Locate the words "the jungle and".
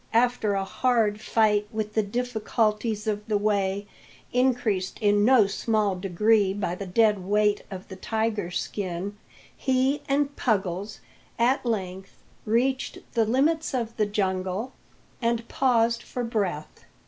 13.97-15.47